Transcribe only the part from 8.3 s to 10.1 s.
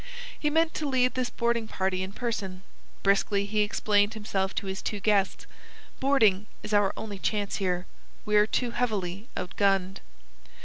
are too heavily outgunned."